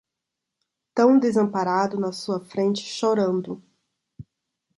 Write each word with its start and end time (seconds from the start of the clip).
Tão 0.95 1.19
desamparado 1.19 1.99
na 1.99 2.11
sua 2.11 2.43
frente 2.43 2.81
chorando 2.81 3.63